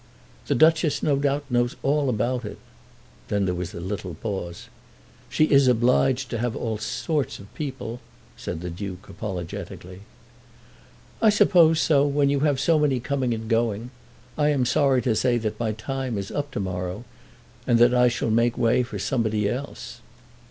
"The 0.47 0.55
Duchess, 0.55 1.03
no 1.03 1.15
doubt, 1.15 1.43
knows 1.47 1.75
all 1.83 2.09
about 2.09 2.43
it." 2.43 2.57
Then 3.27 3.45
there 3.45 3.53
was 3.53 3.75
a 3.75 3.79
little 3.79 4.15
pause. 4.15 4.65
"She 5.29 5.43
is 5.45 5.67
obliged 5.67 6.31
to 6.31 6.39
have 6.39 6.55
all 6.55 6.79
sorts 6.79 7.37
of 7.37 7.53
people," 7.53 7.99
said 8.35 8.61
the 8.61 8.71
Duke 8.71 9.07
apologetically. 9.09 9.99
"I 11.21 11.29
suppose 11.29 11.79
so, 11.79 12.03
when 12.07 12.31
you 12.31 12.39
have 12.39 12.59
so 12.59 12.79
many 12.79 12.99
coming 12.99 13.31
and 13.31 13.47
going. 13.47 13.91
I 14.39 14.49
am 14.49 14.65
sorry 14.65 15.03
to 15.03 15.15
say 15.15 15.37
that 15.37 15.59
my 15.59 15.71
time 15.71 16.17
is 16.17 16.31
up 16.31 16.49
to 16.53 16.59
morrow, 16.59 17.03
so 17.67 17.75
that 17.75 17.93
I 17.93 18.07
shall 18.07 18.31
make 18.31 18.57
way 18.57 18.81
for 18.81 18.97
somebody 18.97 19.47
else." 19.47 20.01